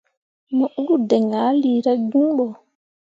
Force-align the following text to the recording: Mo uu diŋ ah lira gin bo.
Mo 0.55 0.65
uu 0.81 0.95
diŋ 1.09 1.25
ah 1.41 1.51
lira 1.61 1.93
gin 2.11 2.31
bo. 2.37 2.45